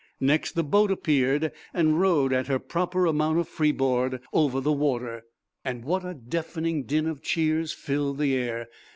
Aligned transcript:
Next, 0.19 0.53
the 0.53 0.63
boat 0.63 0.89
appeared, 0.89 1.51
and 1.75 1.99
rode 2.01 2.33
at 2.33 2.47
her 2.47 2.57
proper 2.57 3.05
amount 3.05 3.37
of 3.37 3.47
freeboard 3.47 4.19
over 4.33 4.59
the 4.59 4.71
water. 4.71 5.25
What 5.63 6.03
a 6.03 6.15
deafening 6.15 6.85
din 6.85 7.05
of 7.05 7.21
cheers 7.21 7.71
filled 7.71 8.17
the 8.17 8.33
air. 8.33 8.67